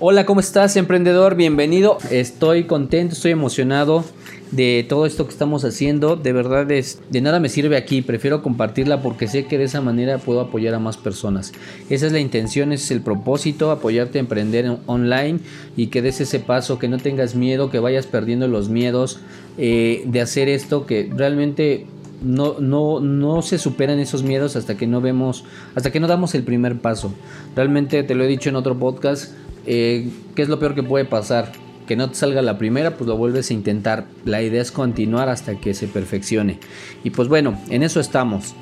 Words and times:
Hola, 0.00 0.26
¿cómo 0.26 0.40
estás, 0.40 0.76
emprendedor? 0.76 1.36
Bienvenido. 1.36 1.98
Estoy 2.10 2.64
contento, 2.64 3.14
estoy 3.14 3.30
emocionado 3.30 4.04
de 4.50 4.84
todo 4.88 5.06
esto 5.06 5.24
que 5.24 5.30
estamos 5.30 5.64
haciendo. 5.64 6.16
De 6.16 6.32
verdad, 6.32 6.68
es, 6.72 6.98
de 7.10 7.20
nada 7.20 7.38
me 7.38 7.48
sirve 7.48 7.76
aquí. 7.76 8.02
Prefiero 8.02 8.42
compartirla 8.42 9.02
porque 9.02 9.28
sé 9.28 9.46
que 9.46 9.56
de 9.56 9.64
esa 9.64 9.80
manera 9.80 10.18
puedo 10.18 10.40
apoyar 10.40 10.74
a 10.74 10.80
más 10.80 10.96
personas. 10.96 11.52
Esa 11.90 12.06
es 12.06 12.12
la 12.12 12.18
intención, 12.18 12.72
ese 12.72 12.86
es 12.86 12.90
el 12.90 13.02
propósito, 13.02 13.70
apoyarte 13.70 14.18
a 14.18 14.22
emprender 14.22 14.78
online 14.86 15.38
y 15.76 15.86
que 15.86 16.02
des 16.02 16.20
ese 16.20 16.40
paso, 16.40 16.80
que 16.80 16.88
no 16.88 16.98
tengas 16.98 17.36
miedo, 17.36 17.70
que 17.70 17.78
vayas 17.78 18.08
perdiendo 18.08 18.48
los 18.48 18.68
miedos 18.68 19.20
eh, 19.58 20.02
de 20.06 20.20
hacer 20.20 20.48
esto, 20.48 20.86
que 20.86 21.08
realmente 21.14 21.86
no, 22.20 22.56
no, 22.58 22.98
no 22.98 23.42
se 23.42 23.58
superan 23.58 24.00
esos 24.00 24.24
miedos 24.24 24.56
hasta 24.56 24.76
que 24.76 24.88
no 24.88 25.00
vemos, 25.00 25.44
hasta 25.76 25.92
que 25.92 26.00
no 26.00 26.08
damos 26.08 26.34
el 26.34 26.42
primer 26.42 26.80
paso. 26.80 27.12
Realmente 27.54 28.02
te 28.02 28.14
lo 28.16 28.24
he 28.24 28.26
dicho 28.26 28.48
en 28.48 28.56
otro 28.56 28.76
podcast 28.76 29.32
eh, 29.66 30.08
¿Qué 30.34 30.42
es 30.42 30.48
lo 30.48 30.58
peor 30.58 30.74
que 30.74 30.82
puede 30.82 31.04
pasar? 31.04 31.52
Que 31.86 31.96
no 31.96 32.08
te 32.08 32.16
salga 32.16 32.42
la 32.42 32.58
primera, 32.58 32.96
pues 32.96 33.08
lo 33.08 33.16
vuelves 33.16 33.50
a 33.50 33.54
intentar. 33.54 34.06
La 34.24 34.42
idea 34.42 34.62
es 34.62 34.72
continuar 34.72 35.28
hasta 35.28 35.58
que 35.60 35.74
se 35.74 35.86
perfeccione. 35.86 36.58
Y 37.02 37.10
pues 37.10 37.28
bueno, 37.28 37.58
en 37.68 37.82
eso 37.82 38.00
estamos. 38.00 38.54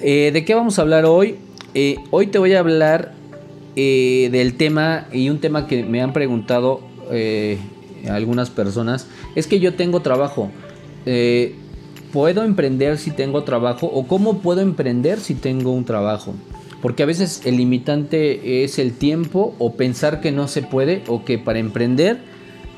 Eh, 0.00 0.30
¿De 0.32 0.44
qué 0.44 0.54
vamos 0.54 0.78
a 0.78 0.82
hablar 0.82 1.04
hoy? 1.04 1.36
Eh, 1.74 1.96
hoy 2.10 2.28
te 2.28 2.38
voy 2.38 2.54
a 2.54 2.60
hablar 2.60 3.12
del 3.74 4.54
tema 4.54 5.08
y 5.12 5.30
un 5.30 5.40
tema 5.40 5.66
que 5.66 5.82
me 5.82 6.00
han 6.00 6.12
preguntado 6.12 6.80
algunas 8.08 8.48
personas. 8.48 9.08
Es 9.34 9.46
que 9.46 9.58
yo 9.58 9.74
tengo 9.74 10.00
trabajo. 10.00 10.50
¿Puedo 12.12 12.44
emprender 12.44 12.98
si 12.98 13.10
tengo 13.10 13.42
trabajo? 13.42 13.88
¿O 13.92 14.06
cómo 14.06 14.38
puedo 14.38 14.60
emprender 14.60 15.18
si 15.18 15.34
tengo 15.34 15.72
un 15.72 15.84
trabajo? 15.84 16.34
Porque 16.84 17.02
a 17.02 17.06
veces 17.06 17.40
el 17.46 17.56
limitante 17.56 18.62
es 18.62 18.78
el 18.78 18.92
tiempo 18.92 19.54
o 19.58 19.74
pensar 19.74 20.20
que 20.20 20.32
no 20.32 20.48
se 20.48 20.60
puede 20.60 21.02
o 21.06 21.24
que 21.24 21.38
para 21.38 21.58
emprender 21.58 22.18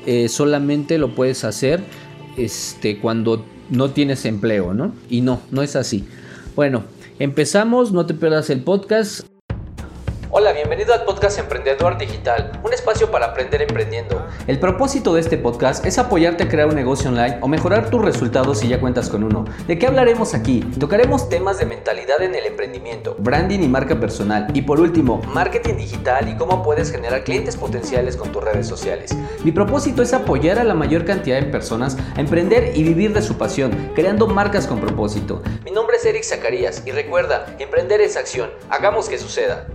eh, 0.05 0.29
solamente 0.29 0.97
lo 0.97 1.13
puedes 1.13 1.43
hacer 1.43 1.81
este, 2.37 2.99
cuando 2.99 3.43
no 3.69 3.91
tienes 3.91 4.23
empleo, 4.23 4.73
¿no? 4.73 4.93
Y 5.09 5.19
no, 5.19 5.41
no 5.51 5.61
es 5.61 5.75
así. 5.75 6.05
Bueno, 6.55 6.85
empezamos, 7.19 7.91
no 7.91 8.05
te 8.05 8.13
pierdas 8.13 8.49
el 8.49 8.61
podcast. 8.61 9.27
Hola, 10.47 10.55
bienvenido 10.55 10.93
al 10.93 11.03
podcast 11.03 11.39
Emprendedor 11.39 11.97
Digital, 11.97 12.61
un 12.63 12.71
espacio 12.71 13.11
para 13.11 13.25
aprender 13.25 13.61
emprendiendo. 13.61 14.25
El 14.47 14.61
propósito 14.61 15.13
de 15.13 15.19
este 15.19 15.37
podcast 15.37 15.85
es 15.85 15.97
apoyarte 15.97 16.45
a 16.45 16.47
crear 16.47 16.69
un 16.69 16.75
negocio 16.75 17.09
online 17.09 17.39
o 17.41 17.49
mejorar 17.49 17.89
tus 17.89 18.01
resultados 18.01 18.59
si 18.59 18.69
ya 18.69 18.79
cuentas 18.79 19.09
con 19.09 19.25
uno. 19.25 19.43
¿De 19.67 19.77
qué 19.77 19.87
hablaremos 19.87 20.33
aquí? 20.33 20.61
Tocaremos 20.79 21.27
temas 21.27 21.59
de 21.59 21.65
mentalidad 21.65 22.21
en 22.21 22.33
el 22.33 22.45
emprendimiento, 22.45 23.17
branding 23.19 23.59
y 23.59 23.67
marca 23.67 23.99
personal 23.99 24.47
y 24.53 24.61
por 24.61 24.79
último, 24.79 25.21
marketing 25.33 25.75
digital 25.75 26.29
y 26.29 26.37
cómo 26.37 26.63
puedes 26.63 26.93
generar 26.93 27.25
clientes 27.25 27.57
potenciales 27.57 28.15
con 28.15 28.31
tus 28.31 28.41
redes 28.41 28.67
sociales. 28.67 29.17
Mi 29.43 29.51
propósito 29.51 30.01
es 30.01 30.13
apoyar 30.13 30.59
a 30.59 30.63
la 30.63 30.75
mayor 30.75 31.03
cantidad 31.03 31.41
de 31.41 31.47
personas 31.47 31.97
a 32.15 32.21
emprender 32.21 32.71
y 32.73 32.83
vivir 32.83 33.11
de 33.13 33.21
su 33.21 33.37
pasión, 33.37 33.91
creando 33.95 34.27
marcas 34.27 34.65
con 34.65 34.79
propósito. 34.79 35.41
Mi 35.65 35.71
nombre 35.71 35.97
es 35.97 36.05
Eric 36.05 36.23
Zacarías 36.23 36.83
y 36.85 36.91
recuerda, 36.91 37.53
emprender 37.59 37.99
es 37.99 38.15
acción. 38.15 38.49
Hagamos 38.69 39.09
que 39.09 39.17
suceda. 39.17 39.67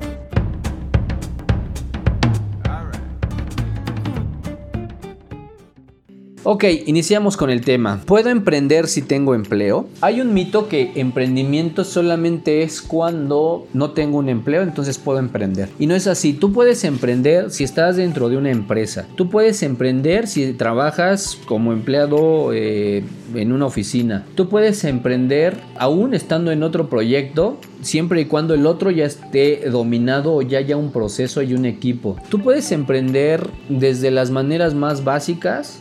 Ok, 6.44 6.64
iniciamos 6.86 7.36
con 7.36 7.50
el 7.50 7.60
tema. 7.60 8.00
¿Puedo 8.04 8.28
emprender 8.28 8.88
si 8.88 9.00
tengo 9.00 9.36
empleo? 9.36 9.86
Hay 10.00 10.20
un 10.20 10.34
mito 10.34 10.66
que 10.66 10.90
emprendimiento 10.96 11.84
solamente 11.84 12.64
es 12.64 12.82
cuando 12.82 13.68
no 13.72 13.92
tengo 13.92 14.18
un 14.18 14.28
empleo, 14.28 14.62
entonces 14.62 14.98
puedo 14.98 15.20
emprender. 15.20 15.68
Y 15.78 15.86
no 15.86 15.94
es 15.94 16.08
así. 16.08 16.32
Tú 16.32 16.52
puedes 16.52 16.82
emprender 16.82 17.52
si 17.52 17.62
estás 17.62 17.94
dentro 17.94 18.28
de 18.28 18.38
una 18.38 18.50
empresa. 18.50 19.06
Tú 19.14 19.30
puedes 19.30 19.62
emprender 19.62 20.26
si 20.26 20.52
trabajas 20.54 21.38
como 21.46 21.72
empleado 21.72 22.52
eh, 22.52 23.04
en 23.36 23.52
una 23.52 23.66
oficina. 23.66 24.26
Tú 24.34 24.48
puedes 24.48 24.82
emprender 24.82 25.56
aún 25.78 26.12
estando 26.12 26.50
en 26.50 26.64
otro 26.64 26.88
proyecto 26.88 27.58
siempre 27.82 28.20
y 28.20 28.24
cuando 28.24 28.54
el 28.54 28.66
otro 28.66 28.90
ya 28.90 29.04
esté 29.04 29.70
dominado 29.70 30.34
o 30.34 30.42
ya 30.42 30.58
haya 30.58 30.76
un 30.76 30.90
proceso 30.90 31.40
y 31.40 31.54
un 31.54 31.66
equipo. 31.66 32.16
Tú 32.30 32.40
puedes 32.40 32.72
emprender 32.72 33.48
desde 33.68 34.10
las 34.10 34.32
maneras 34.32 34.74
más 34.74 35.04
básicas 35.04 35.78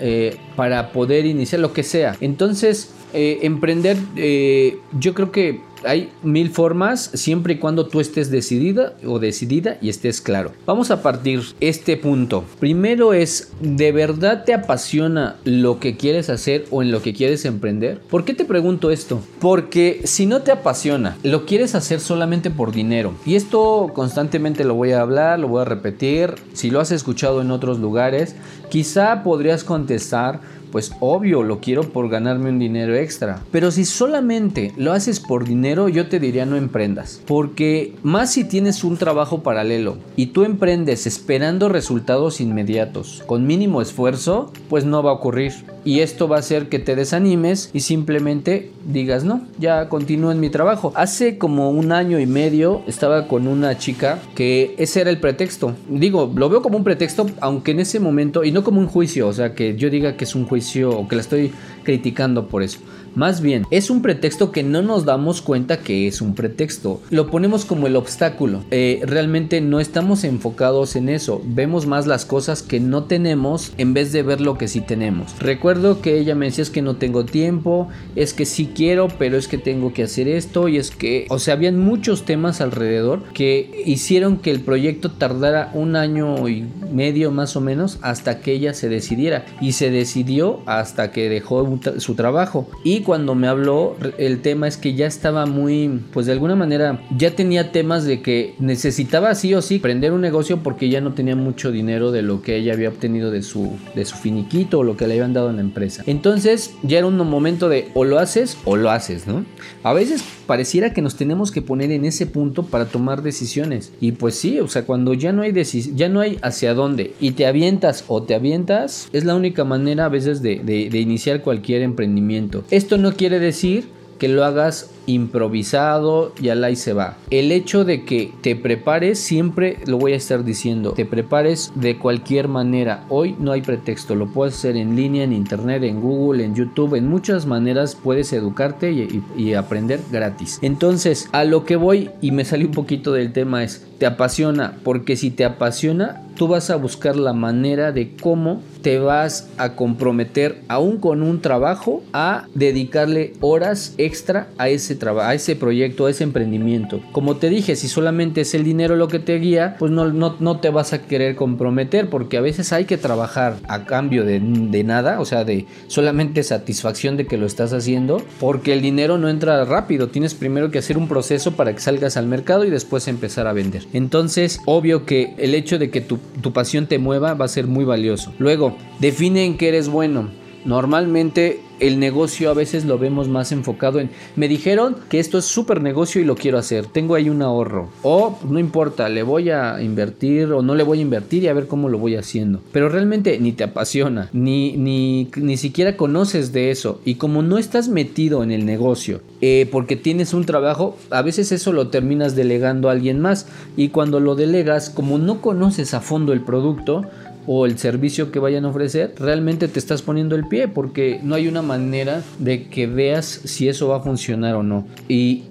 eh, 0.00 0.36
para 0.56 0.92
poder 0.92 1.26
iniciar 1.26 1.60
lo 1.60 1.72
que 1.72 1.82
sea. 1.82 2.16
Entonces, 2.20 2.92
eh, 3.12 3.40
emprender, 3.42 3.96
eh, 4.16 4.78
yo 4.98 5.14
creo 5.14 5.32
que 5.32 5.60
hay 5.84 6.10
mil 6.22 6.50
formas 6.50 7.10
siempre 7.14 7.54
y 7.54 7.58
cuando 7.58 7.86
tú 7.86 8.00
estés 8.00 8.30
decidida 8.30 8.94
o 9.06 9.18
decidida 9.18 9.78
y 9.80 9.88
estés 9.88 10.20
claro. 10.20 10.52
Vamos 10.66 10.90
a 10.90 11.02
partir 11.02 11.42
este 11.60 11.96
punto. 11.96 12.44
Primero 12.60 13.12
es, 13.12 13.52
¿de 13.60 13.92
verdad 13.92 14.44
te 14.44 14.54
apasiona 14.54 15.36
lo 15.44 15.78
que 15.78 15.96
quieres 15.96 16.30
hacer 16.30 16.66
o 16.70 16.82
en 16.82 16.90
lo 16.90 17.02
que 17.02 17.14
quieres 17.14 17.44
emprender? 17.44 18.00
¿Por 18.10 18.24
qué 18.24 18.34
te 18.34 18.44
pregunto 18.44 18.90
esto? 18.90 19.20
Porque 19.40 20.02
si 20.04 20.26
no 20.26 20.42
te 20.42 20.52
apasiona, 20.52 21.16
lo 21.22 21.46
quieres 21.46 21.74
hacer 21.74 22.00
solamente 22.00 22.50
por 22.50 22.72
dinero. 22.72 23.14
Y 23.26 23.34
esto 23.34 23.90
constantemente 23.94 24.64
lo 24.64 24.74
voy 24.74 24.92
a 24.92 25.00
hablar, 25.00 25.38
lo 25.38 25.48
voy 25.48 25.62
a 25.62 25.66
repetir. 25.66 26.34
Si 26.52 26.70
lo 26.70 26.80
has 26.80 26.92
escuchado 26.92 27.40
en 27.40 27.50
otros 27.50 27.78
lugares, 27.78 28.36
quizá 28.70 29.22
podrías 29.22 29.64
contestar 29.64 30.40
pues 30.72 30.92
obvio 30.98 31.42
lo 31.42 31.60
quiero 31.60 31.82
por 31.82 32.08
ganarme 32.08 32.48
un 32.48 32.58
dinero 32.58 32.96
extra. 32.96 33.44
Pero 33.52 33.70
si 33.70 33.84
solamente 33.84 34.72
lo 34.76 34.92
haces 34.92 35.20
por 35.20 35.44
dinero, 35.44 35.88
yo 35.88 36.08
te 36.08 36.18
diría 36.18 36.46
no 36.46 36.56
emprendas. 36.56 37.20
Porque 37.26 37.94
más 38.02 38.32
si 38.32 38.44
tienes 38.44 38.82
un 38.82 38.96
trabajo 38.96 39.42
paralelo 39.42 39.98
y 40.16 40.26
tú 40.26 40.44
emprendes 40.44 41.06
esperando 41.06 41.68
resultados 41.68 42.40
inmediatos, 42.40 43.22
con 43.26 43.46
mínimo 43.46 43.82
esfuerzo, 43.82 44.50
pues 44.68 44.84
no 44.84 45.02
va 45.02 45.10
a 45.10 45.14
ocurrir. 45.14 45.52
Y 45.84 46.00
esto 46.00 46.28
va 46.28 46.36
a 46.36 46.40
hacer 46.40 46.68
que 46.68 46.78
te 46.78 46.94
desanimes 46.94 47.70
y 47.72 47.80
simplemente 47.80 48.70
digas, 48.86 49.24
no, 49.24 49.42
ya 49.58 49.88
continúo 49.88 50.30
en 50.30 50.40
mi 50.40 50.48
trabajo. 50.48 50.92
Hace 50.94 51.38
como 51.38 51.70
un 51.70 51.90
año 51.92 52.20
y 52.20 52.26
medio 52.26 52.82
estaba 52.86 53.26
con 53.26 53.48
una 53.48 53.76
chica 53.76 54.20
que 54.36 54.76
ese 54.78 55.00
era 55.00 55.10
el 55.10 55.18
pretexto. 55.18 55.74
Digo, 55.88 56.32
lo 56.34 56.48
veo 56.48 56.62
como 56.62 56.78
un 56.78 56.84
pretexto, 56.84 57.26
aunque 57.40 57.72
en 57.72 57.80
ese 57.80 57.98
momento, 57.98 58.44
y 58.44 58.52
no 58.52 58.62
como 58.62 58.80
un 58.80 58.86
juicio, 58.86 59.26
o 59.26 59.32
sea, 59.32 59.54
que 59.54 59.76
yo 59.76 59.90
diga 59.90 60.16
que 60.16 60.24
es 60.24 60.36
un 60.36 60.46
juicio 60.46 60.61
o 60.90 61.08
que 61.08 61.16
la 61.16 61.22
estoy 61.22 61.52
criticando 61.82 62.48
por 62.48 62.62
eso. 62.62 62.78
Más 63.14 63.40
bien, 63.42 63.66
es 63.70 63.90
un 63.90 64.00
pretexto 64.00 64.52
que 64.52 64.62
no 64.62 64.80
nos 64.80 65.04
damos 65.04 65.42
cuenta 65.42 65.80
que 65.80 66.06
es 66.06 66.22
un 66.22 66.34
pretexto. 66.34 67.00
Lo 67.10 67.26
ponemos 67.26 67.64
como 67.64 67.86
el 67.86 67.96
obstáculo. 67.96 68.64
Eh, 68.70 69.02
realmente 69.04 69.60
no 69.60 69.80
estamos 69.80 70.24
enfocados 70.24 70.96
en 70.96 71.08
eso. 71.08 71.42
Vemos 71.44 71.86
más 71.86 72.06
las 72.06 72.24
cosas 72.24 72.62
que 72.62 72.80
no 72.80 73.04
tenemos 73.04 73.72
en 73.76 73.92
vez 73.92 74.12
de 74.12 74.22
ver 74.22 74.40
lo 74.40 74.56
que 74.56 74.68
sí 74.68 74.80
tenemos. 74.80 75.38
Recuerdo 75.38 76.00
que 76.00 76.18
ella 76.18 76.34
me 76.34 76.46
decía 76.46 76.62
es 76.62 76.70
que 76.70 76.80
no 76.80 76.96
tengo 76.96 77.24
tiempo, 77.24 77.88
es 78.16 78.32
que 78.32 78.46
sí 78.46 78.70
quiero, 78.74 79.08
pero 79.18 79.36
es 79.36 79.46
que 79.46 79.58
tengo 79.58 79.92
que 79.92 80.04
hacer 80.04 80.28
esto 80.28 80.68
y 80.68 80.78
es 80.78 80.90
que, 80.90 81.26
o 81.28 81.38
sea, 81.38 81.54
habían 81.54 81.78
muchos 81.78 82.24
temas 82.24 82.60
alrededor 82.60 83.22
que 83.34 83.82
hicieron 83.84 84.38
que 84.38 84.50
el 84.50 84.60
proyecto 84.60 85.10
tardara 85.10 85.70
un 85.74 85.96
año 85.96 86.48
y 86.48 86.64
medio 86.90 87.30
más 87.30 87.56
o 87.56 87.60
menos 87.60 87.98
hasta 88.02 88.40
que 88.40 88.52
ella 88.52 88.74
se 88.74 88.88
decidiera. 88.88 89.44
Y 89.60 89.72
se 89.72 89.90
decidió 89.90 90.60
hasta 90.66 91.12
que 91.12 91.28
dejó 91.28 91.78
su 91.98 92.14
trabajo. 92.14 92.68
Y 92.84 93.01
cuando 93.02 93.34
me 93.34 93.48
habló, 93.48 93.96
el 94.18 94.40
tema 94.40 94.68
es 94.68 94.76
que 94.76 94.94
ya 94.94 95.06
estaba 95.06 95.46
muy, 95.46 96.00
pues 96.12 96.26
de 96.26 96.32
alguna 96.32 96.56
manera, 96.56 97.02
ya 97.16 97.34
tenía 97.34 97.72
temas 97.72 98.04
de 98.04 98.22
que 98.22 98.54
necesitaba 98.58 99.34
sí 99.34 99.54
o 99.54 99.62
sí 99.62 99.78
prender 99.78 100.12
un 100.12 100.20
negocio 100.20 100.62
porque 100.62 100.88
ya 100.88 101.00
no 101.00 101.12
tenía 101.12 101.36
mucho 101.36 101.70
dinero 101.70 102.12
de 102.12 102.22
lo 102.22 102.42
que 102.42 102.56
ella 102.56 102.72
había 102.72 102.88
obtenido 102.88 103.30
de 103.30 103.42
su, 103.42 103.72
de 103.94 104.04
su 104.04 104.16
finiquito 104.16 104.80
o 104.80 104.84
lo 104.84 104.96
que 104.96 105.06
le 105.06 105.14
habían 105.14 105.32
dado 105.32 105.50
en 105.50 105.56
la 105.56 105.62
empresa. 105.62 106.02
Entonces 106.06 106.74
ya 106.82 106.98
era 106.98 107.06
un 107.06 107.16
momento 107.16 107.68
de 107.68 107.88
o 107.94 108.04
lo 108.04 108.18
haces 108.18 108.58
o 108.64 108.76
lo 108.76 108.90
haces, 108.90 109.26
¿no? 109.26 109.44
A 109.82 109.92
veces 109.92 110.24
pareciera 110.46 110.92
que 110.92 111.02
nos 111.02 111.16
tenemos 111.16 111.50
que 111.50 111.62
poner 111.62 111.90
en 111.90 112.04
ese 112.04 112.26
punto 112.26 112.64
para 112.64 112.86
tomar 112.86 113.22
decisiones. 113.22 113.92
Y 114.00 114.12
pues 114.12 114.34
sí, 114.34 114.60
o 114.60 114.68
sea, 114.68 114.84
cuando 114.84 115.14
ya 115.14 115.32
no 115.32 115.42
hay 115.42 115.52
ya 115.94 116.08
no 116.08 116.20
hay 116.20 116.38
hacia 116.42 116.74
dónde 116.74 117.14
y 117.20 117.32
te 117.32 117.46
avientas 117.46 118.04
o 118.08 118.22
te 118.22 118.34
avientas, 118.34 119.08
es 119.12 119.24
la 119.24 119.34
única 119.34 119.64
manera 119.64 120.06
a 120.06 120.08
veces 120.08 120.42
de, 120.42 120.56
de 120.56 120.98
iniciar 120.98 121.42
cualquier 121.42 121.82
emprendimiento. 121.82 122.64
Esto 122.70 122.91
no 122.98 123.12
quiere 123.12 123.38
decir 123.38 123.88
que 124.22 124.28
lo 124.28 124.44
hagas 124.44 124.88
improvisado 125.06 126.32
y 126.40 126.50
al 126.50 126.62
ahí 126.62 126.76
se 126.76 126.92
va. 126.92 127.16
El 127.30 127.50
hecho 127.50 127.84
de 127.84 128.04
que 128.04 128.32
te 128.40 128.54
prepares, 128.54 129.18
siempre 129.18 129.78
lo 129.86 129.98
voy 129.98 130.12
a 130.12 130.16
estar 130.16 130.44
diciendo, 130.44 130.92
te 130.92 131.04
prepares 131.04 131.72
de 131.74 131.98
cualquier 131.98 132.46
manera. 132.46 133.04
Hoy 133.08 133.34
no 133.40 133.50
hay 133.50 133.62
pretexto, 133.62 134.14
lo 134.14 134.28
puedes 134.28 134.54
hacer 134.54 134.76
en 134.76 134.94
línea, 134.94 135.24
en 135.24 135.32
internet, 135.32 135.82
en 135.82 136.00
Google, 136.00 136.44
en 136.44 136.54
YouTube, 136.54 136.94
en 136.94 137.08
muchas 137.08 137.46
maneras 137.46 137.96
puedes 138.00 138.32
educarte 138.32 138.92
y, 138.92 139.24
y 139.36 139.54
aprender 139.54 139.98
gratis. 140.12 140.60
Entonces, 140.62 141.28
a 141.32 141.42
lo 141.42 141.64
que 141.64 141.74
voy 141.74 142.10
y 142.20 142.30
me 142.30 142.44
salió 142.44 142.68
un 142.68 142.74
poquito 142.74 143.12
del 143.12 143.32
tema 143.32 143.64
es, 143.64 143.84
te 143.98 144.06
apasiona, 144.06 144.78
porque 144.84 145.16
si 145.16 145.32
te 145.32 145.44
apasiona, 145.44 146.22
tú 146.36 146.46
vas 146.48 146.70
a 146.70 146.76
buscar 146.76 147.16
la 147.16 147.32
manera 147.32 147.90
de 147.90 148.14
cómo 148.20 148.62
te 148.82 148.98
vas 148.98 149.48
a 149.56 149.74
comprometer 149.74 150.60
aún 150.68 150.98
con 150.98 151.22
un 151.22 151.40
trabajo 151.40 152.02
a 152.12 152.46
dedicarle 152.54 153.32
horas 153.40 153.94
extra 153.98 154.48
a 154.58 154.68
ese 154.68 154.94
trabajo, 154.94 155.28
a 155.28 155.34
ese 155.34 155.56
proyecto, 155.56 156.06
a 156.06 156.10
ese 156.10 156.24
emprendimiento. 156.24 157.00
Como 157.12 157.36
te 157.36 157.48
dije, 157.48 157.76
si 157.76 157.88
solamente 157.88 158.42
es 158.42 158.54
el 158.54 158.64
dinero 158.64 158.96
lo 158.96 159.08
que 159.08 159.18
te 159.18 159.38
guía, 159.38 159.76
pues 159.78 159.90
no, 159.90 160.12
no, 160.12 160.36
no 160.40 160.60
te 160.60 160.70
vas 160.70 160.92
a 160.92 161.02
querer 161.02 161.36
comprometer 161.36 162.10
porque 162.10 162.36
a 162.36 162.40
veces 162.40 162.72
hay 162.72 162.84
que 162.84 162.98
trabajar 162.98 163.56
a 163.68 163.84
cambio 163.84 164.24
de, 164.24 164.40
de 164.40 164.84
nada, 164.84 165.20
o 165.20 165.24
sea, 165.24 165.44
de 165.44 165.66
solamente 165.86 166.42
satisfacción 166.42 167.16
de 167.16 167.26
que 167.26 167.36
lo 167.36 167.46
estás 167.46 167.72
haciendo, 167.72 168.22
porque 168.40 168.72
el 168.72 168.82
dinero 168.82 169.18
no 169.18 169.28
entra 169.28 169.64
rápido, 169.64 170.08
tienes 170.08 170.34
primero 170.34 170.70
que 170.70 170.78
hacer 170.78 170.98
un 170.98 171.08
proceso 171.08 171.52
para 171.52 171.72
que 171.74 171.80
salgas 171.80 172.16
al 172.16 172.26
mercado 172.26 172.64
y 172.64 172.70
después 172.70 173.08
empezar 173.08 173.46
a 173.46 173.52
vender. 173.52 173.84
Entonces, 173.92 174.60
obvio 174.66 175.06
que 175.06 175.34
el 175.38 175.54
hecho 175.54 175.78
de 175.78 175.90
que 175.90 176.00
tu, 176.00 176.18
tu 176.40 176.52
pasión 176.52 176.86
te 176.86 176.98
mueva 176.98 177.34
va 177.34 177.44
a 177.44 177.48
ser 177.48 177.66
muy 177.66 177.84
valioso. 177.84 178.32
Luego, 178.38 178.71
define 179.00 179.44
en 179.44 179.56
qué 179.56 179.68
eres 179.68 179.88
bueno. 179.88 180.28
Normalmente 180.64 181.60
el 181.82 181.98
negocio 181.98 182.48
a 182.48 182.54
veces 182.54 182.84
lo 182.84 182.96
vemos 182.96 183.28
más 183.28 183.50
enfocado 183.50 183.98
en 183.98 184.10
me 184.36 184.46
dijeron 184.46 184.96
que 185.08 185.18
esto 185.18 185.38
es 185.38 185.44
súper 185.44 185.82
negocio 185.82 186.20
y 186.20 186.24
lo 186.24 186.36
quiero 186.36 186.56
hacer, 186.56 186.86
tengo 186.86 187.16
ahí 187.16 187.28
un 187.28 187.42
ahorro 187.42 187.90
o 188.02 188.38
no 188.48 188.60
importa, 188.60 189.08
le 189.08 189.24
voy 189.24 189.50
a 189.50 189.82
invertir 189.82 190.52
o 190.52 190.62
no 190.62 190.76
le 190.76 190.84
voy 190.84 191.00
a 191.00 191.02
invertir 191.02 191.42
y 191.42 191.48
a 191.48 191.52
ver 191.52 191.66
cómo 191.66 191.88
lo 191.88 191.98
voy 191.98 192.14
haciendo. 192.14 192.60
Pero 192.70 192.88
realmente 192.88 193.38
ni 193.40 193.50
te 193.50 193.64
apasiona, 193.64 194.30
ni, 194.32 194.76
ni, 194.76 195.28
ni 195.36 195.56
siquiera 195.56 195.96
conoces 195.96 196.52
de 196.52 196.70
eso 196.70 197.00
y 197.04 197.16
como 197.16 197.42
no 197.42 197.58
estás 197.58 197.88
metido 197.88 198.44
en 198.44 198.52
el 198.52 198.64
negocio 198.64 199.20
eh, 199.40 199.68
porque 199.72 199.96
tienes 199.96 200.34
un 200.34 200.44
trabajo, 200.44 200.96
a 201.10 201.22
veces 201.22 201.50
eso 201.50 201.72
lo 201.72 201.88
terminas 201.88 202.36
delegando 202.36 202.88
a 202.88 202.92
alguien 202.92 203.18
más 203.18 203.48
y 203.76 203.88
cuando 203.88 204.20
lo 204.20 204.36
delegas, 204.36 204.88
como 204.88 205.18
no 205.18 205.40
conoces 205.40 205.94
a 205.94 206.00
fondo 206.00 206.32
el 206.32 206.42
producto, 206.42 207.02
o 207.46 207.66
el 207.66 207.78
servicio 207.78 208.30
que 208.30 208.38
vayan 208.38 208.64
a 208.64 208.68
ofrecer, 208.68 209.14
realmente 209.18 209.68
te 209.68 209.78
estás 209.78 210.02
poniendo 210.02 210.36
el 210.36 210.46
pie 210.46 210.68
porque 210.68 211.20
no 211.22 211.34
hay 211.34 211.48
una 211.48 211.62
manera 211.62 212.22
de 212.38 212.68
que 212.68 212.86
veas 212.86 213.26
si 213.26 213.68
eso 213.68 213.88
va 213.88 213.96
a 213.96 214.00
funcionar 214.00 214.54
o 214.54 214.62
no. 214.62 214.86
Y, 215.08 215.42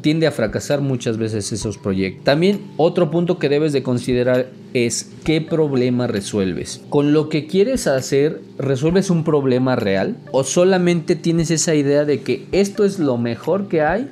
tiende 0.00 0.26
a 0.26 0.32
fracasar 0.32 0.80
muchas 0.80 1.18
veces 1.18 1.52
esos 1.52 1.78
proyectos. 1.78 2.24
También 2.24 2.60
otro 2.76 3.10
punto 3.10 3.38
que 3.38 3.48
debes 3.48 3.72
de 3.72 3.82
considerar 3.82 4.48
es 4.72 5.12
qué 5.24 5.40
problema 5.40 6.06
resuelves. 6.06 6.82
Con 6.88 7.12
lo 7.12 7.28
que 7.28 7.46
quieres 7.46 7.86
hacer, 7.86 8.40
¿resuelves 8.58 9.10
un 9.10 9.24
problema 9.24 9.76
real? 9.76 10.16
¿O 10.32 10.42
solamente 10.44 11.14
tienes 11.16 11.50
esa 11.50 11.74
idea 11.74 12.04
de 12.04 12.20
que 12.20 12.46
esto 12.52 12.84
es 12.84 12.98
lo 12.98 13.16
mejor 13.16 13.68
que 13.68 13.82
hay? 13.82 14.10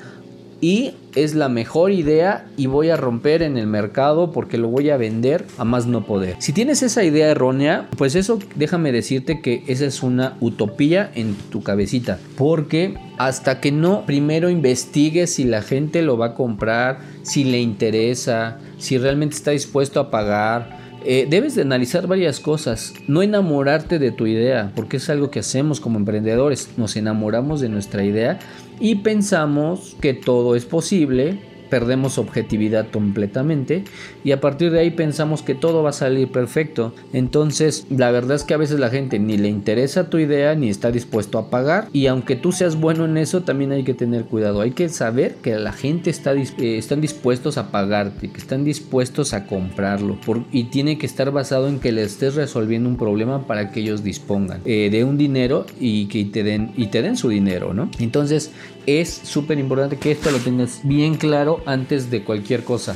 Y 0.62 0.92
es 1.16 1.34
la 1.34 1.48
mejor 1.48 1.90
idea 1.90 2.46
y 2.56 2.66
voy 2.66 2.88
a 2.88 2.96
romper 2.96 3.42
en 3.42 3.58
el 3.58 3.66
mercado 3.66 4.30
porque 4.30 4.58
lo 4.58 4.68
voy 4.68 4.90
a 4.90 4.96
vender 4.96 5.44
a 5.58 5.64
más 5.64 5.86
no 5.86 6.06
poder. 6.06 6.36
Si 6.38 6.52
tienes 6.52 6.84
esa 6.84 7.02
idea 7.02 7.28
errónea, 7.28 7.88
pues 7.98 8.14
eso 8.14 8.38
déjame 8.54 8.92
decirte 8.92 9.42
que 9.42 9.64
esa 9.66 9.84
es 9.84 10.04
una 10.04 10.36
utopía 10.40 11.10
en 11.16 11.34
tu 11.50 11.64
cabecita, 11.64 12.20
porque 12.38 12.96
hasta 13.18 13.60
que 13.60 13.72
no 13.72 14.06
primero 14.06 14.50
investigues 14.50 15.34
si 15.34 15.44
la 15.44 15.62
gente 15.62 16.00
lo 16.00 16.16
va 16.16 16.26
a 16.26 16.34
comprar, 16.34 17.00
si 17.22 17.42
le 17.42 17.60
interesa, 17.60 18.58
si 18.78 18.98
realmente 18.98 19.34
está 19.34 19.50
dispuesto 19.50 19.98
a 19.98 20.12
pagar, 20.12 20.81
eh, 21.04 21.26
debes 21.28 21.54
de 21.54 21.62
analizar 21.62 22.06
varias 22.06 22.40
cosas, 22.40 22.94
no 23.06 23.22
enamorarte 23.22 23.98
de 23.98 24.12
tu 24.12 24.26
idea, 24.26 24.72
porque 24.74 24.98
es 24.98 25.10
algo 25.10 25.30
que 25.30 25.40
hacemos 25.40 25.80
como 25.80 25.98
emprendedores, 25.98 26.70
nos 26.76 26.96
enamoramos 26.96 27.60
de 27.60 27.68
nuestra 27.68 28.04
idea 28.04 28.38
y 28.80 28.96
pensamos 28.96 29.96
que 30.00 30.14
todo 30.14 30.56
es 30.56 30.64
posible 30.64 31.38
perdemos 31.72 32.18
objetividad 32.18 32.90
completamente 32.90 33.84
y 34.24 34.32
a 34.32 34.42
partir 34.42 34.72
de 34.72 34.80
ahí 34.80 34.90
pensamos 34.90 35.40
que 35.40 35.54
todo 35.54 35.82
va 35.82 35.88
a 35.88 35.94
salir 35.94 36.30
perfecto. 36.30 36.94
Entonces, 37.14 37.86
la 37.88 38.10
verdad 38.10 38.36
es 38.36 38.44
que 38.44 38.52
a 38.52 38.58
veces 38.58 38.78
la 38.78 38.90
gente 38.90 39.18
ni 39.18 39.38
le 39.38 39.48
interesa 39.48 40.10
tu 40.10 40.18
idea 40.18 40.54
ni 40.54 40.68
está 40.68 40.90
dispuesto 40.90 41.38
a 41.38 41.48
pagar 41.48 41.88
y 41.90 42.08
aunque 42.08 42.36
tú 42.36 42.52
seas 42.52 42.78
bueno 42.78 43.06
en 43.06 43.16
eso, 43.16 43.42
también 43.42 43.72
hay 43.72 43.84
que 43.84 43.94
tener 43.94 44.26
cuidado. 44.26 44.60
Hay 44.60 44.72
que 44.72 44.90
saber 44.90 45.36
que 45.36 45.56
la 45.56 45.72
gente 45.72 46.10
está 46.10 46.34
eh, 46.34 46.46
están 46.58 47.00
dispuestos 47.00 47.56
a 47.56 47.70
pagarte, 47.70 48.30
que 48.30 48.38
están 48.38 48.64
dispuestos 48.64 49.32
a 49.32 49.46
comprarlo 49.46 50.18
y 50.52 50.64
tiene 50.64 50.98
que 50.98 51.06
estar 51.06 51.30
basado 51.30 51.68
en 51.68 51.80
que 51.80 51.90
le 51.90 52.02
estés 52.02 52.34
resolviendo 52.34 52.86
un 52.86 52.98
problema 52.98 53.46
para 53.46 53.70
que 53.70 53.80
ellos 53.80 54.04
dispongan 54.04 54.60
eh, 54.66 54.90
de 54.92 55.04
un 55.04 55.16
dinero 55.16 55.64
y 55.80 56.04
que 56.08 56.26
te 56.26 56.42
den 56.42 56.72
y 56.76 56.88
te 56.88 57.00
den 57.00 57.16
su 57.16 57.30
dinero, 57.30 57.72
¿no? 57.72 57.90
Entonces, 57.98 58.50
es 58.86 59.10
súper 59.10 59.58
importante 59.58 59.96
que 59.96 60.12
esto 60.12 60.30
lo 60.30 60.38
tengas 60.38 60.80
bien 60.82 61.14
claro 61.14 61.60
antes 61.66 62.10
de 62.10 62.24
cualquier 62.24 62.64
cosa. 62.64 62.94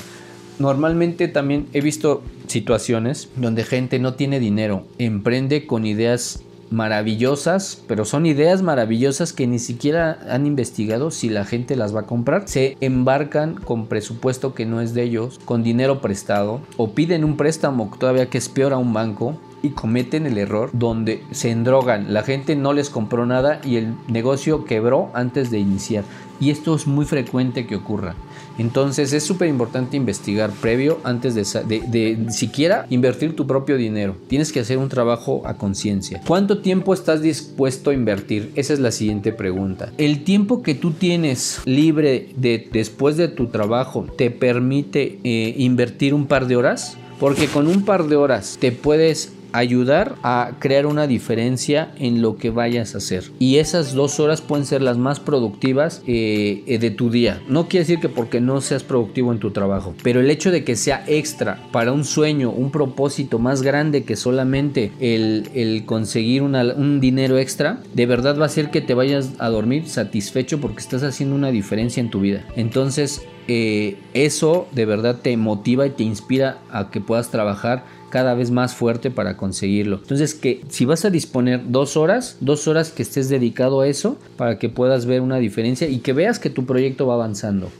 Normalmente 0.59 1.29
también 1.29 1.67
he 1.73 1.81
visto 1.81 2.23
situaciones 2.47 3.29
donde 3.37 3.65
gente 3.65 3.99
no 3.99 4.15
tiene 4.15 4.41
dinero, 4.41 4.87
emprende 4.99 5.67
con 5.67 5.85
ideas 5.85 6.43
maravillosas, 6.71 7.83
pero 7.87 8.05
son 8.05 8.27
ideas 8.27 8.63
maravillosas 8.63 9.33
que 9.33 9.47
ni 9.47 9.59
siquiera 9.59 10.19
han 10.29 10.47
investigado 10.47 11.11
si 11.11 11.29
la 11.29 11.45
gente 11.45 11.77
las 11.77 11.95
va 11.95 12.01
a 12.01 12.07
comprar. 12.07 12.49
Se 12.49 12.77
embarcan 12.81 13.55
con 13.55 13.87
presupuesto 13.87 14.55
que 14.55 14.67
no 14.67 14.81
es 14.81 14.95
de 14.95 15.03
ellos, 15.03 15.39
con 15.45 15.63
dinero 15.63 16.01
prestado, 16.01 16.61
o 16.77 16.93
piden 16.93 17.25
un 17.25 17.37
préstamo 17.37 17.93
todavía 17.99 18.31
que 18.31 18.39
es 18.39 18.49
peor 18.49 18.73
a 18.73 18.79
un 18.79 18.93
banco, 18.93 19.39
y 19.63 19.71
cometen 19.71 20.27
el 20.27 20.39
error 20.39 20.71
donde 20.73 21.23
se 21.31 21.51
endrogan. 21.51 22.13
La 22.13 22.23
gente 22.23 22.57
no 22.57 22.73
les 22.73 22.91
compró 22.91 23.27
nada 23.27 23.61
y 23.65 23.77
el 23.77 23.95
negocio 24.09 24.65
quebró 24.65 25.11
antes 25.15 25.51
de 25.51 25.59
iniciar. 25.59 26.05
Y 26.39 26.51
esto 26.51 26.75
es 26.75 26.87
muy 26.87 27.07
frecuente 27.07 27.67
que 27.67 27.77
ocurra. 27.77 28.15
Entonces 28.59 29.13
es 29.13 29.25
súper 29.25 29.49
importante 29.49 29.97
investigar 29.97 30.51
previo 30.51 30.99
antes 31.05 31.35
de, 31.35 31.81
de, 31.87 32.31
siquiera 32.31 32.87
invertir 32.91 33.37
tu 33.37 33.47
propio 33.47 33.77
dinero. 33.77 34.17
Tienes 34.29 34.53
que 34.53 34.61
hacer 34.61 34.79
un 34.79 34.89
trabajo 34.89 35.43
a 35.45 35.55
conciencia. 35.55 36.21
¿Cuánto 36.27 36.59
tiempo 36.59 36.95
estás 36.95 37.21
dispuesto 37.21 37.91
a 37.91 37.95
invertir? 37.95 38.53
Esa 38.55 38.73
es 38.73 38.79
la 38.79 38.93
siguiente 38.93 39.33
pregunta. 39.33 39.93
¿El 39.99 40.25
tiempo 40.25 40.63
que 40.63 40.75
tú 40.75 40.93
tienes 40.93 41.61
libre 41.65 42.31
de, 42.37 42.69
después 42.73 43.17
de 43.17 43.29
tu 43.29 43.49
trabajo 43.49 44.07
te 44.17 44.31
permite 44.31 45.19
eh, 45.23 45.55
invertir 45.59 46.15
un 46.15 46.27
par 46.27 46.47
de 46.47 46.57
horas? 46.57 46.97
Porque 47.19 47.47
con 47.47 47.67
un 47.67 47.83
par 47.85 48.09
de 48.09 48.17
horas 48.17 48.59
te 48.61 48.73
puedes 48.73 49.33
ayudar 49.59 50.17
a 50.23 50.53
crear 50.59 50.87
una 50.87 51.07
diferencia 51.07 51.93
en 51.99 52.23
lo 52.23 52.37
que 52.37 52.51
vayas 52.51 52.95
a 52.95 52.99
hacer. 52.99 53.25
Y 53.39 53.57
esas 53.57 53.95
dos 53.95 54.21
horas 54.21 54.41
pueden 54.41 54.67
ser 54.67 54.83
las 54.83 54.99
más 54.99 55.21
productivas 55.21 56.03
eh, 56.07 56.63
eh, 56.67 56.79
de 56.79 56.91
tu 56.91 57.11
día. 57.11 57.41
No 57.49 57.69
quiere 57.69 57.85
decir 57.85 58.01
que 58.01 58.09
porque 58.09 58.41
no 58.41 58.61
seas 58.61 58.83
productivo 58.83 59.33
en 59.33 59.39
tu 59.39 59.51
trabajo, 59.51 59.95
pero 60.03 60.21
el 60.21 60.31
hecho 60.31 60.51
de 60.51 60.65
que 60.65 60.77
sea 60.77 61.05
extra 61.07 61.59
para 61.73 61.93
un 61.93 62.05
sueño, 62.05 62.51
un 62.51 62.71
propósito 62.71 63.39
más 63.39 63.63
grande 63.63 64.05
que 64.05 64.17
solamente 64.17 64.93
el, 65.01 65.83
conseguir 65.87 66.43
un 66.43 67.01
dinero 67.01 67.39
extra, 67.39 67.81
de 67.95 68.07
verdad 68.07 68.39
va 68.39 68.45
a 68.45 68.47
hacer 68.47 68.71
que 68.71 68.81
te 68.81 68.95
vayas 68.95 69.33
a 69.39 69.49
dormir 69.49 69.89
satisfecho 69.89 70.61
porque 70.61 70.81
estás 70.81 71.03
haciendo 71.03 71.35
una 71.35 71.51
diferencia 71.51 72.01
en 72.01 72.11
tu 72.11 72.21
vida. 72.21 72.45
Entonces, 72.57 73.23
eh, 73.49 73.97
eso 74.13 74.67
de 74.73 74.87
verdad 74.87 75.21
te 75.23 75.37
motiva 75.37 75.87
y 75.87 75.91
te 75.91 76.03
inspira 76.03 76.59
a 76.71 76.91
que 76.91 77.01
puedas 77.01 77.31
trabajar 77.31 77.85
cada 78.11 78.35
vez 78.35 78.51
más 78.51 78.75
fuerte 78.75 79.11
para 79.11 79.37
conseguirlo. 79.37 79.99
Entonces 80.03 80.35
que 80.35 80.63
si 80.69 80.85
vas 80.85 81.05
a 81.05 81.11
disponer 81.11 81.63
dos 81.69 81.97
horas, 81.97 82.37
dos 82.41 82.69
horas 82.69 82.91
que 82.91 83.03
estés 83.03 83.29
dedicado 83.29 83.81
a 83.81 83.89
eso 83.89 84.19
para 84.37 84.59
que 84.59 84.69
puedas 84.69 85.07
ver 85.07 85.21
una 85.21 85.39
diferencia 85.39 85.89
y 85.89 85.99
que 85.99 86.13
veas 86.13 86.39
que 86.39 86.51
tu 86.51 86.67
proyecto 86.67 87.07
va 87.07 87.15
avanzando. 87.15 87.71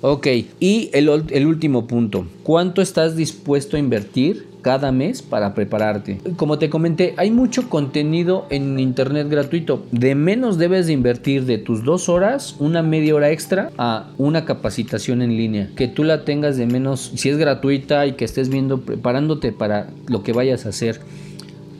Ok, 0.00 0.26
y 0.58 0.90
el, 0.92 1.08
el 1.30 1.46
último 1.46 1.86
punto, 1.86 2.26
¿cuánto 2.42 2.82
estás 2.82 3.16
dispuesto 3.16 3.76
a 3.76 3.80
invertir 3.80 4.50
cada 4.60 4.92
mes 4.92 5.22
para 5.22 5.54
prepararte. 5.54 6.20
Como 6.36 6.58
te 6.58 6.70
comenté, 6.70 7.14
hay 7.16 7.30
mucho 7.30 7.68
contenido 7.68 8.46
en 8.50 8.78
internet 8.78 9.28
gratuito. 9.28 9.84
De 9.90 10.14
menos 10.14 10.58
debes 10.58 10.86
de 10.86 10.92
invertir 10.92 11.44
de 11.44 11.58
tus 11.58 11.84
dos 11.84 12.08
horas, 12.08 12.56
una 12.58 12.82
media 12.82 13.14
hora 13.14 13.30
extra 13.30 13.70
a 13.78 14.10
una 14.18 14.44
capacitación 14.44 15.22
en 15.22 15.36
línea. 15.36 15.70
Que 15.76 15.88
tú 15.88 16.04
la 16.04 16.24
tengas 16.24 16.56
de 16.56 16.66
menos, 16.66 17.12
si 17.14 17.28
es 17.28 17.36
gratuita 17.36 18.06
y 18.06 18.12
que 18.12 18.24
estés 18.24 18.48
viendo, 18.48 18.82
preparándote 18.82 19.52
para 19.52 19.90
lo 20.06 20.22
que 20.22 20.32
vayas 20.32 20.66
a 20.66 20.70
hacer. 20.70 21.00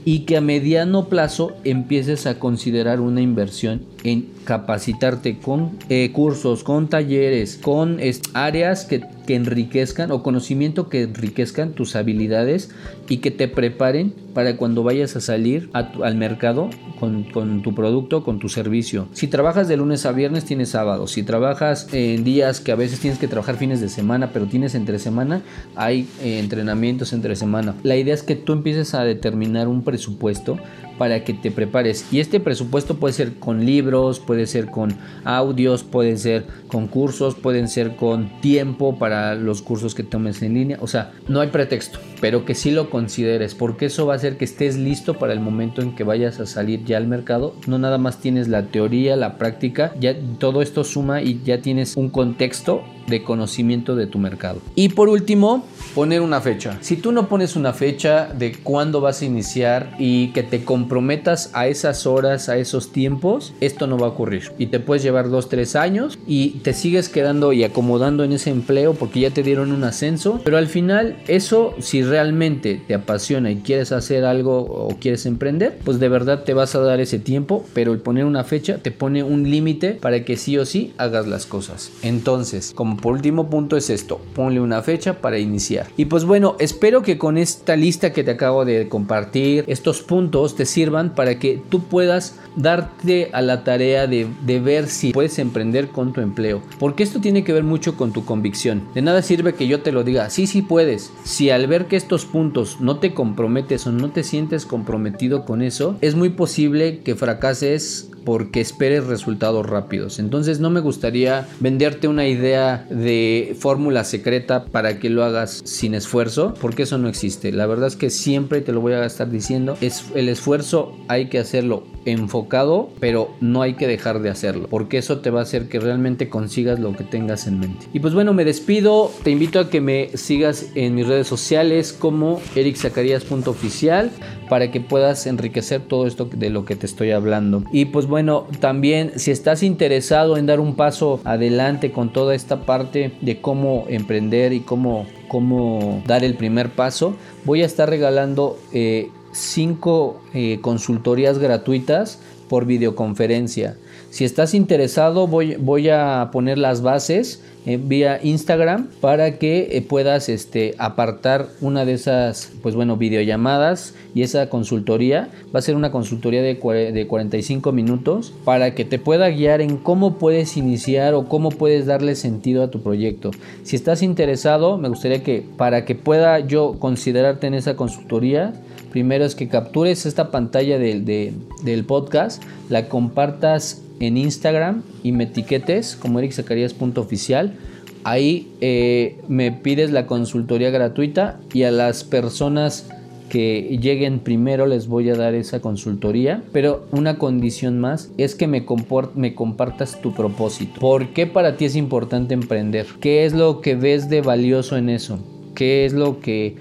Y 0.04 0.20
que 0.20 0.38
a 0.38 0.40
mediano 0.40 1.08
plazo 1.08 1.52
empieces 1.62 2.26
a 2.26 2.38
considerar 2.38 3.00
una 3.00 3.20
inversión 3.20 3.82
en 4.02 4.28
capacitarte 4.50 5.38
con 5.38 5.78
eh, 5.88 6.10
cursos, 6.12 6.64
con 6.64 6.88
talleres, 6.88 7.56
con 7.56 8.00
áreas 8.34 8.84
que, 8.84 9.04
que, 9.24 9.36
enriquezcan 9.36 10.10
o 10.10 10.24
conocimiento 10.24 10.88
que 10.88 11.02
enriquezcan 11.02 11.70
tus 11.70 11.94
habilidades 11.94 12.68
y 13.08 13.18
que 13.18 13.30
te 13.30 13.46
preparen 13.46 14.12
para 14.34 14.56
cuando 14.56 14.82
vayas 14.82 15.14
a 15.14 15.20
salir 15.20 15.70
al 15.72 16.16
mercado 16.16 16.68
con, 16.98 17.22
con, 17.22 17.62
tu 17.62 17.76
producto, 17.76 18.24
con 18.24 18.40
tu 18.40 18.48
servicio. 18.48 19.06
Si 19.12 19.28
trabajas 19.28 19.68
de 19.68 19.76
lunes 19.76 20.04
a 20.04 20.10
viernes, 20.10 20.44
tienes 20.46 20.70
sábado. 20.70 21.06
Si 21.06 21.22
trabajas 21.22 21.86
en 21.92 22.24
días 22.24 22.58
que 22.58 22.72
a 22.72 22.76
veces 22.76 22.98
tienes 22.98 23.20
que 23.20 23.28
trabajar 23.28 23.56
fines 23.56 23.80
de 23.80 23.88
semana, 23.88 24.32
pero 24.32 24.46
tienes 24.46 24.74
entre 24.74 24.98
semana, 24.98 25.42
hay 25.76 26.08
eh, 26.24 26.40
entrenamientos 26.40 27.12
entre 27.12 27.36
semana. 27.36 27.76
La 27.84 27.96
idea 27.96 28.14
es 28.14 28.24
que 28.24 28.34
tú 28.34 28.52
empieces 28.52 28.94
a 28.94 29.04
determinar 29.04 29.68
un 29.68 29.84
presupuesto 29.84 30.58
para 31.00 31.24
que 31.24 31.32
te 31.32 31.50
prepares. 31.50 32.04
Y 32.12 32.20
este 32.20 32.40
presupuesto 32.40 32.96
puede 32.96 33.14
ser 33.14 33.36
con 33.36 33.64
libros, 33.64 34.20
puede 34.20 34.39
puede 34.40 34.46
ser 34.46 34.70
con 34.70 34.96
audios, 35.24 35.84
puede 35.84 36.16
ser 36.16 36.46
con 36.66 36.86
cursos, 36.86 37.34
pueden 37.34 37.68
ser 37.68 37.96
con 37.96 38.40
tiempo 38.40 38.98
para 38.98 39.34
los 39.34 39.60
cursos 39.60 39.94
que 39.94 40.02
tomes 40.02 40.40
en 40.40 40.54
línea. 40.54 40.78
O 40.80 40.86
sea, 40.86 41.12
no 41.28 41.40
hay 41.40 41.48
pretexto, 41.48 41.98
pero 42.22 42.46
que 42.46 42.54
sí 42.54 42.70
lo 42.70 42.88
consideres, 42.88 43.54
porque 43.54 43.86
eso 43.86 44.06
va 44.06 44.14
a 44.14 44.16
hacer 44.16 44.38
que 44.38 44.46
estés 44.46 44.78
listo 44.78 45.18
para 45.18 45.34
el 45.34 45.40
momento 45.40 45.82
en 45.82 45.94
que 45.94 46.04
vayas 46.04 46.40
a 46.40 46.46
salir 46.46 46.82
ya 46.86 46.96
al 46.96 47.06
mercado. 47.06 47.54
No 47.66 47.78
nada 47.78 47.98
más 47.98 48.18
tienes 48.18 48.48
la 48.48 48.62
teoría, 48.68 49.14
la 49.14 49.36
práctica, 49.36 49.92
ya 50.00 50.16
todo 50.38 50.62
esto 50.62 50.84
suma 50.84 51.20
y 51.20 51.42
ya 51.44 51.60
tienes 51.60 51.98
un 51.98 52.08
contexto 52.08 52.82
de 53.10 53.22
conocimiento 53.22 53.96
de 53.96 54.06
tu 54.06 54.18
mercado. 54.18 54.60
Y 54.74 54.90
por 54.90 55.08
último, 55.08 55.64
poner 55.94 56.20
una 56.22 56.40
fecha. 56.40 56.78
Si 56.80 56.96
tú 56.96 57.12
no 57.12 57.28
pones 57.28 57.56
una 57.56 57.72
fecha 57.72 58.32
de 58.32 58.52
cuándo 58.52 59.00
vas 59.00 59.22
a 59.22 59.24
iniciar 59.24 59.94
y 59.98 60.28
que 60.28 60.42
te 60.42 60.64
comprometas 60.64 61.50
a 61.52 61.66
esas 61.66 62.06
horas, 62.06 62.48
a 62.48 62.56
esos 62.56 62.92
tiempos, 62.92 63.52
esto 63.60 63.86
no 63.86 63.98
va 63.98 64.06
a 64.06 64.10
ocurrir. 64.10 64.52
Y 64.58 64.66
te 64.66 64.80
puedes 64.80 65.02
llevar 65.02 65.28
dos, 65.28 65.48
tres 65.48 65.76
años 65.76 66.18
y 66.26 66.60
te 66.60 66.72
sigues 66.72 67.08
quedando 67.08 67.52
y 67.52 67.64
acomodando 67.64 68.24
en 68.24 68.32
ese 68.32 68.50
empleo 68.50 68.94
porque 68.94 69.20
ya 69.20 69.30
te 69.30 69.42
dieron 69.42 69.72
un 69.72 69.84
ascenso. 69.84 70.40
Pero 70.44 70.56
al 70.56 70.68
final, 70.68 71.18
eso, 71.26 71.74
si 71.80 72.02
realmente 72.02 72.80
te 72.86 72.94
apasiona 72.94 73.50
y 73.50 73.56
quieres 73.56 73.92
hacer 73.92 74.24
algo 74.24 74.60
o 74.60 74.96
quieres 75.00 75.26
emprender, 75.26 75.78
pues 75.84 75.98
de 75.98 76.08
verdad 76.08 76.44
te 76.44 76.54
vas 76.54 76.74
a 76.74 76.80
dar 76.80 77.00
ese 77.00 77.18
tiempo. 77.18 77.64
Pero 77.74 77.92
el 77.92 77.98
poner 77.98 78.24
una 78.24 78.44
fecha 78.44 78.78
te 78.78 78.90
pone 78.90 79.22
un 79.22 79.50
límite 79.50 79.92
para 79.92 80.24
que 80.24 80.36
sí 80.36 80.56
o 80.56 80.64
sí 80.64 80.92
hagas 80.98 81.26
las 81.26 81.46
cosas. 81.46 81.90
Entonces, 82.02 82.72
como 82.74 82.96
por 83.00 83.14
último 83.14 83.48
punto 83.48 83.76
es 83.76 83.90
esto, 83.90 84.20
ponle 84.34 84.60
una 84.60 84.82
fecha 84.82 85.20
para 85.20 85.38
iniciar. 85.38 85.86
Y 85.96 86.06
pues 86.06 86.24
bueno, 86.24 86.56
espero 86.58 87.02
que 87.02 87.18
con 87.18 87.38
esta 87.38 87.76
lista 87.76 88.12
que 88.12 88.24
te 88.24 88.32
acabo 88.32 88.64
de 88.64 88.88
compartir, 88.88 89.64
estos 89.66 90.02
puntos 90.02 90.56
te 90.56 90.66
sirvan 90.66 91.14
para 91.14 91.38
que 91.38 91.62
tú 91.68 91.82
puedas 91.82 92.38
darte 92.56 93.30
a 93.32 93.42
la 93.42 93.64
tarea 93.64 94.06
de, 94.06 94.26
de 94.44 94.60
ver 94.60 94.88
si 94.88 95.12
puedes 95.12 95.38
emprender 95.38 95.88
con 95.88 96.12
tu 96.12 96.20
empleo. 96.20 96.62
Porque 96.78 97.02
esto 97.02 97.20
tiene 97.20 97.44
que 97.44 97.52
ver 97.52 97.64
mucho 97.64 97.96
con 97.96 98.12
tu 98.12 98.24
convicción. 98.24 98.82
De 98.94 99.02
nada 99.02 99.22
sirve 99.22 99.54
que 99.54 99.66
yo 99.66 99.80
te 99.80 99.92
lo 99.92 100.04
diga, 100.04 100.30
sí, 100.30 100.46
sí 100.46 100.62
puedes. 100.62 101.12
Si 101.24 101.50
al 101.50 101.66
ver 101.66 101.86
que 101.86 101.96
estos 101.96 102.24
puntos 102.24 102.80
no 102.80 102.98
te 102.98 103.14
comprometes 103.14 103.86
o 103.86 103.92
no 103.92 104.10
te 104.10 104.22
sientes 104.22 104.66
comprometido 104.66 105.44
con 105.44 105.62
eso, 105.62 105.96
es 106.00 106.14
muy 106.14 106.30
posible 106.30 107.00
que 107.00 107.14
fracases 107.14 108.09
porque 108.24 108.60
esperes 108.60 109.06
resultados 109.06 109.66
rápidos. 109.66 110.18
Entonces 110.18 110.60
no 110.60 110.70
me 110.70 110.80
gustaría 110.80 111.46
venderte 111.60 112.08
una 112.08 112.26
idea 112.26 112.86
de 112.90 113.56
fórmula 113.58 114.04
secreta 114.04 114.64
para 114.64 114.98
que 114.98 115.10
lo 115.10 115.24
hagas 115.24 115.62
sin 115.64 115.94
esfuerzo, 115.94 116.54
porque 116.60 116.84
eso 116.84 116.98
no 116.98 117.08
existe. 117.08 117.52
La 117.52 117.66
verdad 117.66 117.88
es 117.88 117.96
que 117.96 118.10
siempre 118.10 118.60
te 118.60 118.72
lo 118.72 118.80
voy 118.80 118.92
a 118.92 119.04
estar 119.04 119.30
diciendo, 119.30 119.76
es 119.80 120.04
el 120.14 120.28
esfuerzo 120.28 120.96
hay 121.08 121.28
que 121.28 121.38
hacerlo 121.38 121.84
enfocado, 122.04 122.90
pero 122.98 123.30
no 123.40 123.62
hay 123.62 123.74
que 123.74 123.86
dejar 123.86 124.20
de 124.20 124.30
hacerlo, 124.30 124.68
porque 124.70 124.98
eso 124.98 125.18
te 125.18 125.30
va 125.30 125.40
a 125.40 125.42
hacer 125.42 125.68
que 125.68 125.80
realmente 125.80 126.28
consigas 126.28 126.80
lo 126.80 126.96
que 126.96 127.04
tengas 127.04 127.46
en 127.46 127.60
mente. 127.60 127.86
Y 127.92 128.00
pues 128.00 128.14
bueno, 128.14 128.32
me 128.32 128.44
despido, 128.44 129.10
te 129.22 129.30
invito 129.30 129.60
a 129.60 129.70
que 129.70 129.80
me 129.80 130.10
sigas 130.16 130.66
en 130.74 130.94
mis 130.94 131.06
redes 131.06 131.26
sociales 131.26 131.92
como 131.92 132.40
ericzacarias.oficial 132.54 134.10
para 134.48 134.70
que 134.70 134.80
puedas 134.80 135.26
enriquecer 135.26 135.82
todo 135.82 136.06
esto 136.06 136.28
de 136.30 136.50
lo 136.50 136.64
que 136.64 136.76
te 136.76 136.86
estoy 136.86 137.12
hablando. 137.12 137.62
Y 137.72 137.86
pues 137.86 138.06
bueno, 138.10 138.46
también 138.60 139.18
si 139.18 139.30
estás 139.30 139.62
interesado 139.62 140.36
en 140.36 140.44
dar 140.44 140.60
un 140.60 140.76
paso 140.76 141.20
adelante 141.24 141.92
con 141.92 142.12
toda 142.12 142.34
esta 142.34 142.66
parte 142.66 143.12
de 143.22 143.40
cómo 143.40 143.86
emprender 143.88 144.52
y 144.52 144.60
cómo, 144.60 145.06
cómo 145.28 146.02
dar 146.06 146.24
el 146.24 146.34
primer 146.34 146.68
paso, 146.70 147.14
voy 147.44 147.62
a 147.62 147.66
estar 147.66 147.88
regalando... 147.88 148.58
Eh, 148.72 149.08
cinco 149.32 150.20
eh, 150.34 150.58
consultorías 150.60 151.38
gratuitas 151.38 152.18
por 152.48 152.66
videoconferencia. 152.66 153.76
Si 154.10 154.24
estás 154.24 154.54
interesado, 154.54 155.28
voy, 155.28 155.54
voy 155.54 155.88
a 155.88 156.30
poner 156.32 156.58
las 156.58 156.82
bases 156.82 157.42
eh, 157.64 157.78
vía 157.80 158.18
Instagram 158.22 158.88
para 159.00 159.38
que 159.38 159.68
eh, 159.70 159.82
puedas 159.82 160.28
este, 160.28 160.74
apartar 160.78 161.46
una 161.60 161.84
de 161.84 161.92
esas, 161.92 162.50
pues 162.62 162.74
bueno, 162.74 162.96
videollamadas 162.96 163.94
y 164.12 164.22
esa 164.22 164.48
consultoría. 164.48 165.28
Va 165.54 165.60
a 165.60 165.62
ser 165.62 165.76
una 165.76 165.92
consultoría 165.92 166.42
de, 166.42 166.54
de 166.54 167.06
45 167.06 167.70
minutos 167.70 168.32
para 168.44 168.74
que 168.74 168.84
te 168.84 168.98
pueda 168.98 169.28
guiar 169.28 169.60
en 169.60 169.76
cómo 169.76 170.18
puedes 170.18 170.56
iniciar 170.56 171.14
o 171.14 171.28
cómo 171.28 171.50
puedes 171.50 171.86
darle 171.86 172.16
sentido 172.16 172.64
a 172.64 172.70
tu 172.70 172.82
proyecto. 172.82 173.30
Si 173.62 173.76
estás 173.76 174.02
interesado, 174.02 174.76
me 174.76 174.88
gustaría 174.88 175.22
que 175.22 175.44
para 175.56 175.84
que 175.84 175.94
pueda 175.94 176.40
yo 176.40 176.78
considerarte 176.80 177.46
en 177.46 177.54
esa 177.54 177.76
consultoría, 177.76 178.54
primero 178.90 179.24
es 179.24 179.36
que 179.36 179.48
captures 179.48 180.06
esta 180.06 180.30
pantalla 180.32 180.78
del 180.78 181.84
podcast, 181.86 182.42
la 182.70 182.88
compartas 182.88 183.82
en 184.00 184.16
Instagram 184.16 184.82
y 185.02 185.12
me 185.12 185.24
etiquetes 185.24 185.94
como 185.94 186.18
ericzacarias.oficial. 186.18 187.54
Ahí 188.02 188.50
eh, 188.60 189.18
me 189.28 189.52
pides 189.52 189.90
la 189.90 190.06
consultoría 190.06 190.70
gratuita 190.70 191.38
y 191.52 191.64
a 191.64 191.70
las 191.70 192.02
personas 192.02 192.88
que 193.28 193.78
lleguen 193.80 194.18
primero 194.18 194.66
les 194.66 194.88
voy 194.88 195.08
a 195.08 195.14
dar 195.14 195.34
esa 195.34 195.60
consultoría, 195.60 196.42
pero 196.52 196.86
una 196.90 197.16
condición 197.16 197.78
más 197.78 198.10
es 198.18 198.34
que 198.34 198.46
me, 198.46 198.66
me 199.14 199.34
compartas 199.34 200.00
tu 200.00 200.12
propósito. 200.12 200.80
¿Por 200.80 201.10
qué 201.10 201.26
para 201.26 201.56
ti 201.56 201.66
es 201.66 201.76
importante 201.76 202.34
emprender? 202.34 202.86
¿Qué 203.00 203.24
es 203.24 203.32
lo 203.32 203.60
que 203.60 203.76
ves 203.76 204.10
de 204.10 204.22
valioso 204.22 204.76
en 204.76 204.88
eso? 204.88 205.20
¿Qué 205.54 205.84
es 205.84 205.92
lo 205.92 206.20
que, 206.20 206.56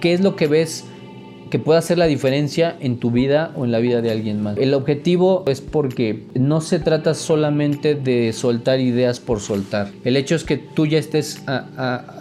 qué 0.00 0.12
es 0.12 0.20
lo 0.20 0.36
que 0.36 0.46
ves 0.46 0.84
que 1.50 1.58
pueda 1.58 1.78
hacer 1.78 1.98
la 1.98 2.06
diferencia 2.06 2.76
en 2.80 2.98
tu 2.98 3.10
vida 3.10 3.52
o 3.56 3.64
en 3.64 3.72
la 3.72 3.78
vida 3.78 4.02
de 4.02 4.10
alguien 4.10 4.42
más. 4.42 4.56
El 4.58 4.74
objetivo 4.74 5.44
es 5.46 5.60
porque 5.60 6.24
no 6.34 6.60
se 6.60 6.78
trata 6.78 7.14
solamente 7.14 7.94
de 7.94 8.32
soltar 8.32 8.80
ideas 8.80 9.20
por 9.20 9.40
soltar. 9.40 9.90
El 10.04 10.16
hecho 10.16 10.34
es 10.34 10.44
que 10.44 10.56
tú 10.56 10.86
ya 10.86 10.98
estés 10.98 11.42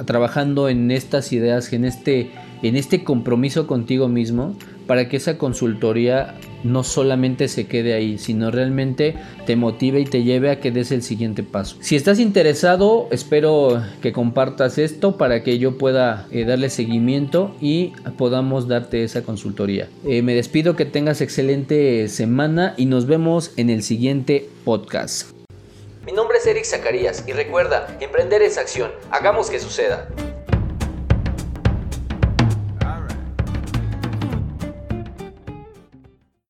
trabajando 0.05 0.69
en 0.69 0.91
estas 0.91 1.31
ideas, 1.34 1.72
en 1.74 1.86
este, 1.86 2.31
en 2.62 2.75
este 2.75 3.03
compromiso 3.03 3.67
contigo 3.67 4.07
mismo 4.07 4.55
para 4.88 5.10
que 5.10 5.17
esa 5.17 5.38
consultoría 5.38 6.36
no 6.63 6.84
solamente 6.84 7.48
se 7.48 7.67
quede 7.67 7.94
ahí, 7.94 8.17
sino 8.17 8.51
realmente 8.51 9.15
te 9.46 9.56
motive 9.56 10.00
y 10.00 10.06
te 10.06 10.24
lleve 10.24 10.50
a 10.50 10.60
que 10.60 10.72
des 10.72 10.91
el 10.91 11.03
siguiente 11.03 11.44
paso. 11.44 11.77
Si 11.82 11.96
estás 11.96 12.20
interesado, 12.20 13.08
espero 13.12 13.84
que 14.01 14.12
compartas 14.12 14.77
esto 14.77 15.17
para 15.17 15.44
que 15.44 15.60
yo 15.60 15.77
pueda 15.77 16.27
eh, 16.32 16.46
darle 16.46 16.70
seguimiento 16.70 17.56
y 17.62 17.94
podamos 18.17 18.67
darte 18.67 19.03
esa 19.03 19.24
consultoría. 19.24 19.88
Eh, 20.06 20.22
me 20.22 20.34
despido, 20.34 20.75
que 20.75 20.86
tengas 20.86 21.22
excelente 21.22 22.08
semana 22.08 22.74
y 22.77 22.86
nos 22.86 23.06
vemos 23.06 23.51
en 23.58 23.70
el 23.70 23.84
siguiente 23.84 24.50
podcast. 24.63 25.32
Mi 26.06 26.13
nombre 26.13 26.38
es 26.38 26.48
Eric 26.48 26.63
Zacarías 26.63 27.25
y 27.27 27.34
recuerda, 27.34 27.98
emprender 28.00 28.41
es 28.41 28.58
acción, 28.58 28.91
hagamos 29.12 29.50
que 29.50 29.60
suceda. 29.60 30.08